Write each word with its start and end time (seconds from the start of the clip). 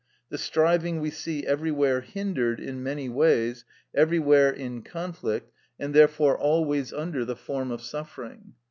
The 0.29 0.39
striving 0.39 0.99
we 0.99 1.11
see 1.11 1.45
everywhere 1.45 2.01
hindered 2.01 2.59
in 2.59 2.81
many 2.81 3.07
ways, 3.07 3.65
everywhere 3.93 4.49
in 4.49 4.81
conflict, 4.81 5.51
and 5.79 5.93
therefore 5.93 6.35
always 6.35 6.91
under 6.91 7.23
the 7.23 7.35
form 7.35 7.69
of 7.69 7.83
suffering. 7.83 8.53